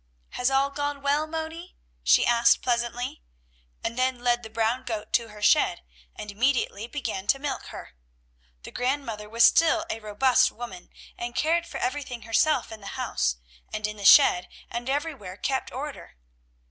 [0.31, 3.21] "Has all gone well, Moni?" she asked pleasantly,
[3.83, 5.83] and then led the brown goat to her shed,
[6.15, 7.93] and immediately began to milk her.
[8.63, 13.35] The grandmother was still a robust woman and cared for everything herself in the house
[13.71, 16.17] and in the shed and everywhere kept order.